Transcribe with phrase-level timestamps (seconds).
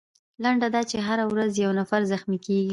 [0.43, 2.69] لنډه دا چې هره ورځ یو نفر زخمي کیږي.